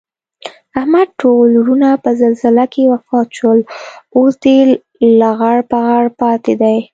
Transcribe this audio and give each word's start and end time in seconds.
احمد 0.79 1.07
ټول 1.21 1.49
ورڼه 1.61 1.91
په 2.03 2.09
زلزله 2.21 2.65
کې 2.73 2.83
وفات 2.93 3.27
شول. 3.37 3.59
اوس 4.17 4.33
دی 4.43 4.57
لغړ 5.21 5.57
پغړ 5.71 6.03
پاتې 6.19 6.53
دی 6.61 6.77